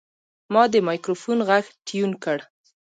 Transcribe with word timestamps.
ما 0.53 0.63
د 0.73 0.75
مایکروفون 0.87 1.39
غږ 1.47 1.65
ټیون 1.87 2.11
کړ. 2.23 2.39